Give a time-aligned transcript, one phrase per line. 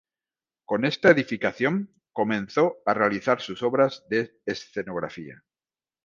[0.65, 5.43] Con esta edificación comenzó a realizar sus obras de escenografía.